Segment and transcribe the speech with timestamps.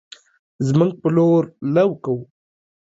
[0.67, 1.43] زمونږ په لور
[1.75, 2.21] لو کوو